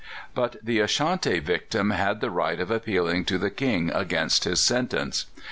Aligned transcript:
But 0.33 0.55
the 0.63 0.79
Ashanti 0.79 1.37
victim 1.37 1.91
had 1.91 2.21
the 2.21 2.31
right 2.31 2.59
of 2.59 2.71
appealing 2.71 3.23
to 3.25 3.37
the 3.37 3.51
King 3.51 3.91
against 3.93 4.45
his 4.45 4.59
sentence. 4.59 5.27